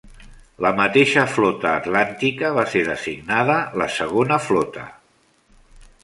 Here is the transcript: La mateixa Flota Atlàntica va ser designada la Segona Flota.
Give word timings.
La 0.65 0.69
mateixa 0.77 1.25
Flota 1.33 1.73
Atlàntica 1.81 2.49
va 2.55 2.63
ser 2.71 2.81
designada 2.87 3.57
la 3.81 3.89
Segona 3.97 4.39
Flota. 4.47 4.87